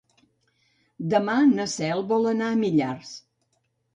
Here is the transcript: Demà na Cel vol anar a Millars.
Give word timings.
Demà 1.13 1.35
na 1.51 1.67
Cel 1.75 2.03
vol 2.13 2.25
anar 2.31 2.47
a 2.53 2.57
Millars. 2.65 3.15